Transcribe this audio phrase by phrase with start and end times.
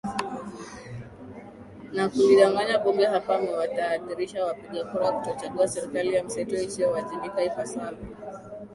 [1.95, 8.05] na kulidanganya bunge hapa amewatahadharisha wapiga kura kutochagua serikali ya mseto isiowajibika ipasavyo